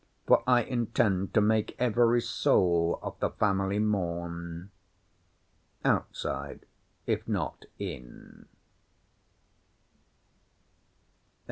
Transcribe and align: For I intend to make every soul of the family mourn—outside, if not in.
For 0.25 0.43
I 0.47 0.63
intend 0.63 1.31
to 1.35 1.41
make 1.41 1.75
every 1.77 2.21
soul 2.21 2.99
of 3.03 3.19
the 3.19 3.29
family 3.29 3.77
mourn—outside, 3.77 6.65
if 7.05 7.27
not 7.27 7.65
in. 7.77 8.47